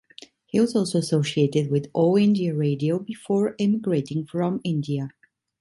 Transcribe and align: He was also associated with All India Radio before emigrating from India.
He 0.47 0.59
was 0.59 0.75
also 0.75 0.97
associated 0.97 1.69
with 1.69 1.91
All 1.93 2.15
India 2.17 2.55
Radio 2.55 2.97
before 2.97 3.55
emigrating 3.59 4.25
from 4.25 4.59
India. 4.63 5.09